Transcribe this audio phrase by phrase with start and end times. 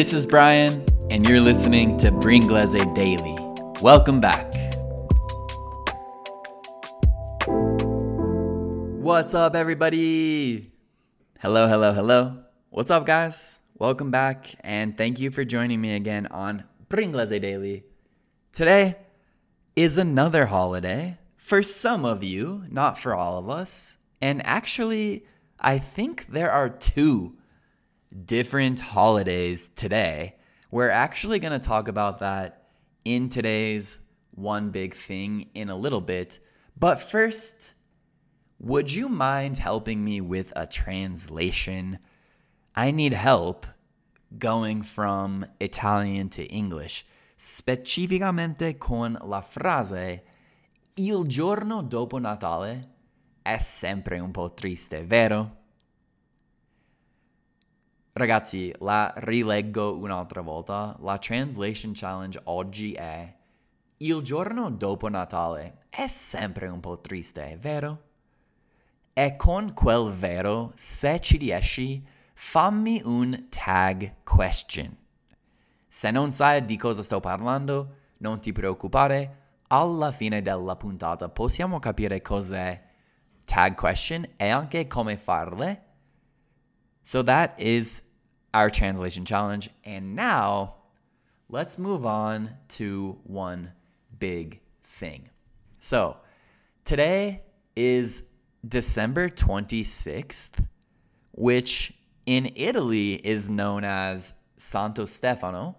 [0.00, 3.36] This is Brian, and you're listening to Bringlese Daily.
[3.82, 4.50] Welcome back.
[9.04, 10.72] What's up, everybody?
[11.40, 12.44] Hello, hello, hello.
[12.70, 13.60] What's up, guys?
[13.78, 17.84] Welcome back, and thank you for joining me again on Bringlese Daily.
[18.54, 18.96] Today
[19.76, 23.98] is another holiday for some of you, not for all of us.
[24.22, 25.26] And actually,
[25.58, 27.36] I think there are two
[28.24, 30.36] different holidays today.
[30.70, 32.68] We're actually going to talk about that
[33.04, 33.98] in today's
[34.32, 36.38] one big thing in a little bit.
[36.78, 37.72] But first,
[38.58, 41.98] would you mind helping me with a translation?
[42.74, 43.66] I need help
[44.38, 47.04] going from Italian to English,
[47.36, 50.22] specificamente con la frase
[50.96, 52.88] Il giorno dopo Natale
[53.42, 55.59] è sempre un po' triste, vero?
[58.12, 60.96] Ragazzi, la rileggo un'altra volta.
[61.00, 63.32] La translation challenge oggi è
[63.98, 68.02] Il giorno dopo Natale è sempre un po' triste, vero?
[69.12, 74.96] E con quel vero, se ci riesci, fammi un tag question.
[75.86, 79.38] Se non sai di cosa sto parlando, non ti preoccupare,
[79.68, 82.82] alla fine della puntata possiamo capire cos'è
[83.44, 85.84] tag question e anche come farle.
[87.10, 88.02] So that is
[88.54, 89.68] our translation challenge.
[89.84, 90.76] And now
[91.48, 93.72] let's move on to one
[94.20, 95.28] big thing.
[95.80, 96.18] So
[96.84, 97.42] today
[97.74, 98.22] is
[98.68, 100.64] December 26th,
[101.32, 101.92] which
[102.26, 105.74] in Italy is known as Santo Stefano.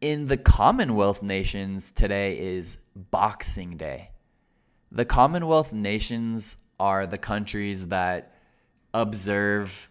[0.00, 4.12] In the Commonwealth nations, today is Boxing Day.
[4.92, 8.37] The Commonwealth nations are the countries that
[8.98, 9.90] observe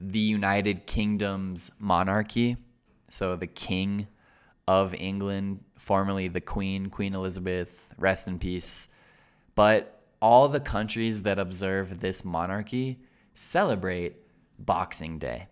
[0.00, 2.56] the United Kingdom's monarchy.
[3.10, 4.06] So the King
[4.66, 8.88] of England, formerly the Queen, Queen Elizabeth, rest in peace.
[9.54, 12.98] But all the countries that observe this monarchy
[13.34, 14.16] celebrate
[14.58, 15.48] Boxing Day.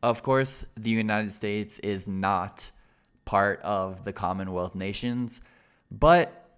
[0.00, 2.70] Of course, the United States is not
[3.24, 5.40] part of the Commonwealth nations,
[5.90, 6.50] but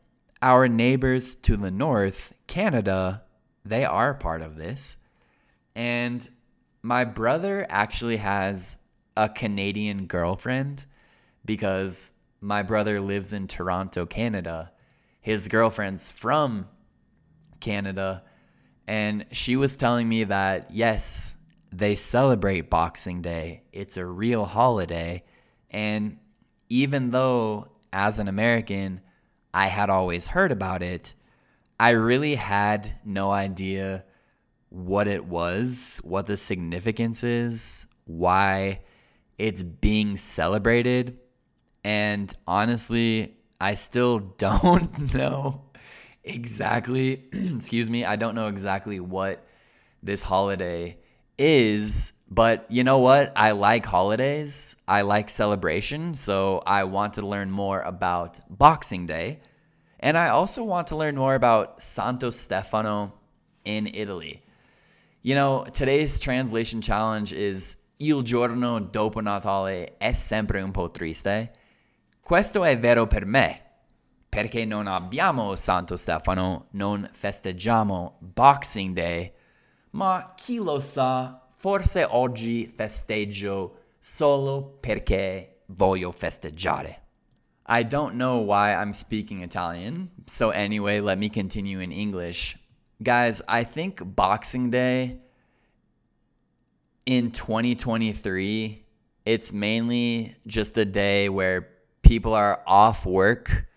[0.43, 3.23] our neighbors to the north, Canada,
[3.65, 4.98] they are part of this.
[5.79, 6.29] And
[6.83, 8.79] my brother actually has
[9.17, 10.85] a Canadian girlfriend
[11.45, 14.73] because my brother lives in Toronto, Canada.
[15.21, 16.67] His girlfriend's from
[17.61, 18.25] Canada.
[18.89, 21.37] And she was telling me that, yes,
[21.71, 23.63] they celebrate Boxing Day.
[23.73, 25.23] It's a real holiday.
[25.71, 26.19] And
[26.69, 29.01] even though, as an American,
[29.55, 31.15] I had always heard about it,
[31.79, 34.05] I really had no idea
[34.71, 38.81] what it was, what the significance is, why
[39.39, 41.19] it's being celebrated.
[41.85, 45.63] And honestly, I still don't know
[46.25, 49.45] exactly, excuse me, I don't know exactly what
[50.03, 50.99] this holiday
[51.39, 53.33] is, but you know what?
[53.37, 54.77] I like holidays.
[54.87, 59.41] I like celebration, so I want to learn more about Boxing Day.
[60.01, 63.13] And I also want to learn more about Santo Stefano
[63.65, 64.43] in Italy.
[65.23, 71.53] You know, today's translation challenge is Il giorno dopo Natale è sempre un po' triste.
[72.21, 73.63] Questo è vero per me,
[74.29, 79.33] perché non abbiamo Santo Stefano, non festeggiamo Boxing Day,
[79.91, 87.07] ma chi lo sa, forse oggi festeggio solo perché voglio festeggiare.
[87.67, 92.57] I don't know why I'm speaking Italian, so anyway, let me continue in English.
[93.01, 95.21] Guys, I think Boxing Day
[97.07, 98.85] in 2023,
[99.25, 101.69] it's mainly just a day where
[102.03, 103.69] people are off work.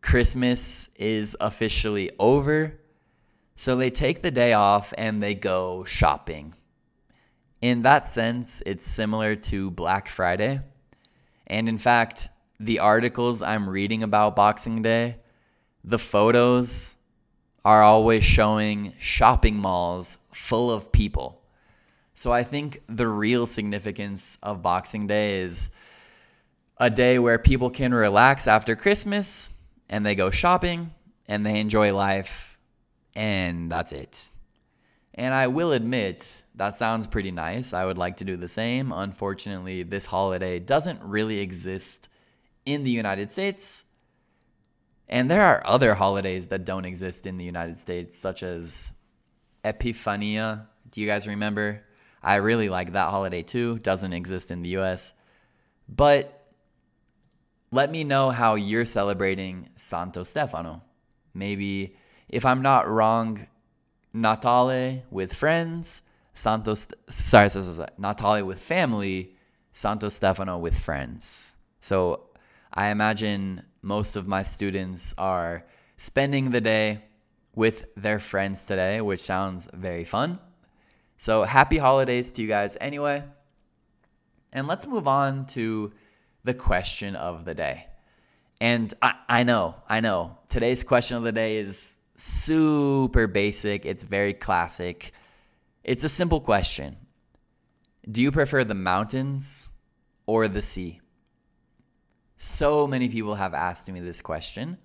[0.00, 2.80] Christmas is officially over.
[3.56, 6.54] So they take the day off and they go shopping.
[7.60, 10.60] In that sense, it's similar to Black Friday.
[11.48, 15.16] And in fact, the articles I'm reading about Boxing Day,
[15.84, 16.94] the photos
[17.64, 21.42] are always showing shopping malls full of people.
[22.14, 25.70] So I think the real significance of Boxing Day is
[26.78, 29.50] a day where people can relax after Christmas
[29.88, 30.92] and they go shopping
[31.26, 32.58] and they enjoy life
[33.14, 34.30] and that's it.
[35.14, 37.72] And I will admit, that sounds pretty nice.
[37.72, 38.92] I would like to do the same.
[38.92, 42.08] Unfortunately, this holiday doesn't really exist
[42.66, 43.84] in the United States.
[45.08, 48.92] And there are other holidays that don't exist in the United States, such as
[49.64, 50.66] Epifania.
[50.90, 51.82] Do you guys remember?
[52.22, 53.78] I really like that holiday too.
[53.78, 55.14] Doesn't exist in the US.
[55.88, 56.46] But
[57.70, 60.82] let me know how you're celebrating Santo Stefano.
[61.34, 61.96] Maybe,
[62.28, 63.46] if I'm not wrong,
[64.12, 66.02] Natale with friends,
[66.34, 69.36] Santo, sorry, sorry, sorry, Natale with family,
[69.72, 71.56] Santo Stefano with friends.
[71.80, 72.27] So
[72.72, 75.64] I imagine most of my students are
[75.96, 77.02] spending the day
[77.54, 80.38] with their friends today, which sounds very fun.
[81.16, 83.24] So happy holidays to you guys anyway.
[84.52, 85.92] And let's move on to
[86.44, 87.86] the question of the day.
[88.60, 94.04] And I, I know, I know, today's question of the day is super basic, it's
[94.04, 95.12] very classic.
[95.84, 96.96] It's a simple question
[98.10, 99.68] Do you prefer the mountains
[100.26, 101.00] or the sea?
[102.40, 104.78] So many people have asked me this question.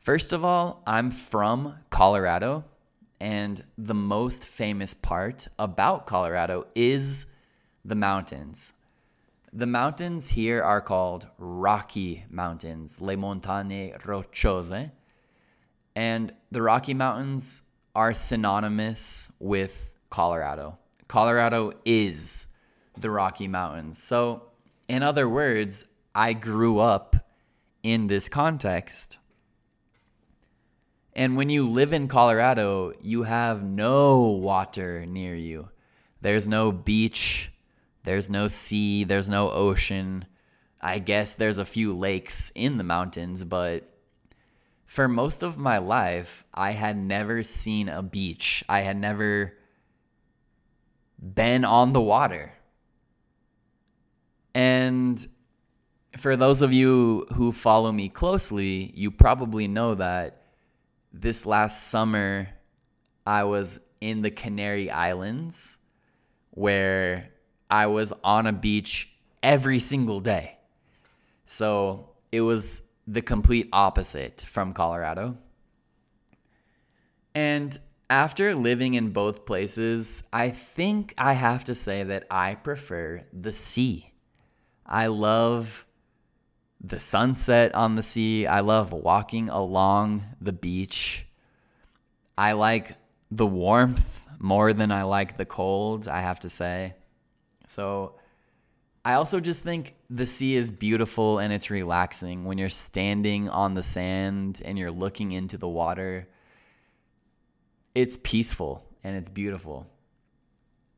[0.00, 2.66] First of all, I'm from Colorado,
[3.18, 7.24] and the most famous part about Colorado is
[7.86, 8.74] the mountains.
[9.54, 14.90] The mountains here are called Rocky Mountains, Les Montagne Rocciose.
[15.96, 17.62] And the Rocky Mountains
[17.94, 20.78] are synonymous with Colorado.
[21.08, 22.48] Colorado is
[22.98, 23.96] the Rocky Mountains.
[23.96, 24.42] So,
[24.88, 27.16] in other words, I grew up
[27.82, 29.18] in this context.
[31.12, 35.68] And when you live in Colorado, you have no water near you.
[36.20, 37.52] There's no beach,
[38.04, 40.24] there's no sea, there's no ocean.
[40.80, 43.84] I guess there's a few lakes in the mountains, but
[44.86, 48.64] for most of my life, I had never seen a beach.
[48.68, 49.56] I had never
[51.22, 52.52] been on the water.
[54.54, 55.24] And
[56.16, 60.42] for those of you who follow me closely, you probably know that
[61.12, 62.48] this last summer
[63.26, 65.78] I was in the Canary Islands
[66.50, 67.30] where
[67.70, 69.10] I was on a beach
[69.42, 70.56] every single day.
[71.46, 75.36] So it was the complete opposite from Colorado.
[77.34, 77.78] And
[78.08, 83.52] after living in both places, I think I have to say that I prefer the
[83.52, 84.12] sea.
[84.84, 85.86] I love
[86.80, 88.46] the sunset on the sea.
[88.46, 91.26] I love walking along the beach.
[92.38, 92.96] I like
[93.30, 96.94] the warmth more than I like the cold, I have to say.
[97.66, 98.14] So
[99.04, 103.74] I also just think the sea is beautiful and it's relaxing when you're standing on
[103.74, 106.26] the sand and you're looking into the water.
[107.94, 109.86] It's peaceful and it's beautiful.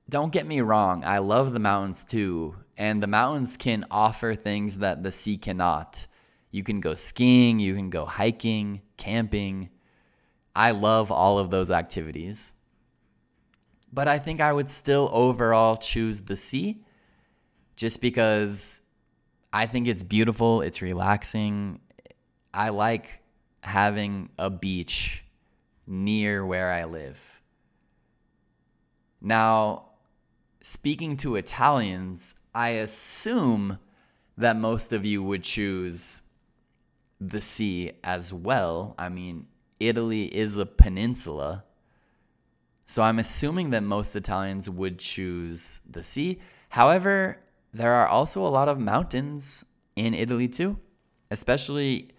[0.08, 4.78] Don't get me wrong, I love the mountains too, and the mountains can offer things
[4.78, 6.06] that the sea cannot.
[6.50, 9.70] You can go skiing, you can go hiking, camping.
[10.54, 12.52] I love all of those activities
[13.92, 16.82] but I think I would still overall choose the sea
[17.76, 18.80] just because
[19.52, 21.80] I think it's beautiful, it's relaxing.
[22.54, 23.20] I like
[23.60, 25.24] having a beach
[25.86, 27.42] near where I live.
[29.20, 29.90] Now,
[30.62, 33.78] speaking to Italians, I assume
[34.38, 36.22] that most of you would choose
[37.20, 38.94] the sea as well.
[38.98, 39.46] I mean,
[39.78, 41.64] Italy is a peninsula.
[42.86, 46.40] So I'm assuming that most Italians would choose the sea.
[46.68, 47.38] However,
[47.72, 49.64] there are also a lot of mountains
[49.96, 50.78] in Italy too,
[51.30, 52.10] especially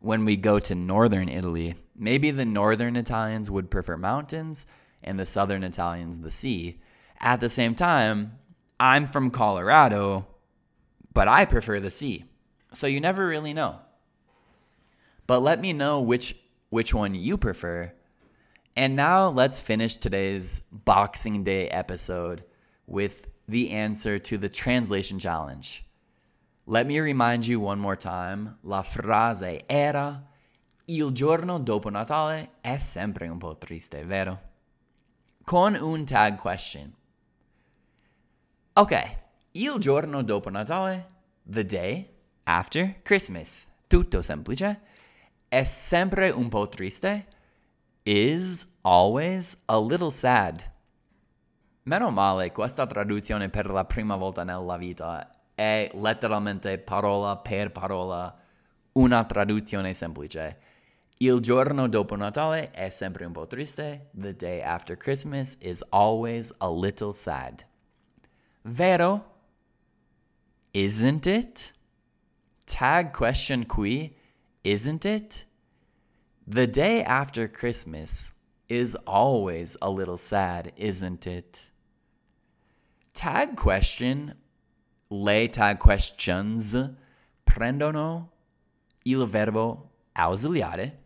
[0.00, 1.74] when we go to northern Italy.
[1.94, 4.66] Maybe the northern Italians would prefer mountains
[5.02, 6.80] and the southern Italians the sea.
[7.20, 8.38] At the same time,
[8.78, 10.26] I'm from Colorado,
[11.12, 12.24] but I prefer the sea.
[12.72, 13.80] So you never really know.
[15.26, 16.34] But let me know which
[16.70, 17.92] which one you prefer
[18.76, 22.44] and now let's finish today's Boxing Day episode
[22.86, 25.84] with the answer to the translation challenge.
[26.66, 28.56] Let me remind you one more time.
[28.62, 30.22] La frase era
[30.86, 34.38] Il giorno dopo Natale è sempre un po' triste, vero?
[35.44, 36.94] Con un tag question.
[38.80, 38.98] Ok,
[39.52, 41.06] il giorno dopo Natale,
[41.42, 42.08] the day
[42.44, 44.80] after Christmas, tutto semplice,
[45.48, 47.26] è sempre un po' triste
[48.04, 50.64] is always a little sad.
[51.82, 58.34] Meno male, questa traduzione per la prima volta nella vita è letteralmente parola per parola
[58.92, 60.58] una traduzione semplice.
[61.18, 64.08] Il giorno dopo Natale è sempre un po' triste.
[64.12, 67.68] The day after Christmas is always a little sad.
[68.64, 69.24] Vero?
[70.72, 71.72] Isn't it?
[72.66, 74.16] Tag question qui,
[74.64, 75.44] isn't it?
[76.46, 78.32] The day after Christmas
[78.68, 81.70] is always a little sad, isn't it?
[83.20, 84.34] tag question,
[85.10, 86.74] le tag questions
[87.44, 88.30] prendono
[89.04, 90.98] il verbo ausiliare,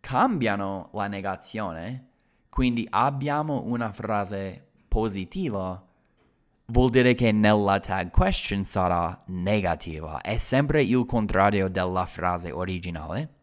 [0.00, 2.08] cambiano la negazione,
[2.48, 5.80] quindi abbiamo una frase positiva,
[6.66, 13.34] vuol dire che nella tag question sarà negativa, è sempre il contrario della frase originale.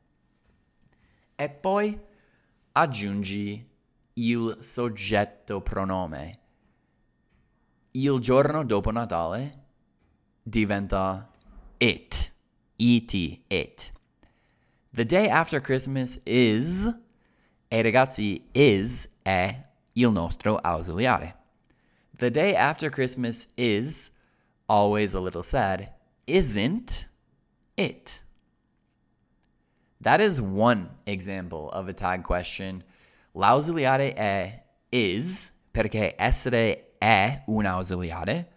[1.36, 2.00] E poi
[2.74, 3.70] aggiungi
[4.13, 6.39] il soggetto pronome.
[7.92, 9.65] Il giorno dopo Natale
[10.42, 11.30] diventa
[11.77, 12.32] it.
[12.77, 13.13] it,
[13.48, 13.92] it.
[14.92, 16.92] The day after Christmas is,
[17.68, 19.63] e ragazzi, is è
[19.94, 21.43] il nostro ausiliare.
[22.17, 24.12] The day after Christmas is,
[24.70, 25.91] always a little sad,
[26.27, 27.05] isn't
[27.75, 28.22] it.
[30.01, 32.84] That is one example of a tag question.
[33.36, 38.48] L'ausiliare è is, perché essere è un ausiliare,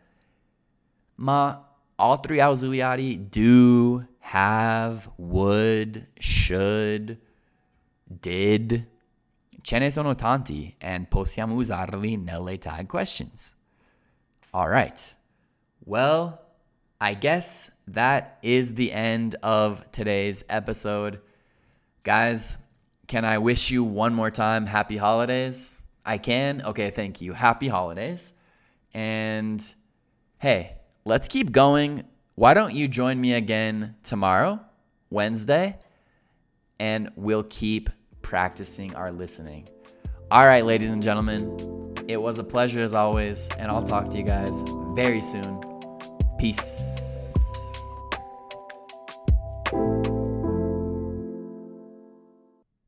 [1.16, 7.18] ma altri ausiliari do, have, would, should,
[8.20, 8.86] did.
[9.66, 13.56] Ce ne sono tanti and possiamo usarli nelle tag questions.
[14.52, 15.16] All right.
[15.84, 16.40] Well,
[17.00, 21.18] I guess that is the end of today's episode.
[22.04, 22.58] Guys,
[23.08, 25.82] can I wish you one more time happy holidays?
[26.04, 26.62] I can?
[26.64, 27.32] Okay, thank you.
[27.32, 28.34] Happy holidays.
[28.94, 29.60] And
[30.38, 32.04] hey, let's keep going.
[32.36, 34.60] Why don't you join me again tomorrow,
[35.10, 35.76] Wednesday,
[36.78, 37.90] and we'll keep
[38.26, 39.68] practicing our listening.
[40.32, 44.18] All right, ladies and gentlemen, it was a pleasure as always, and I'll talk to
[44.18, 44.64] you guys
[44.96, 45.62] very soon.
[46.36, 47.05] Peace.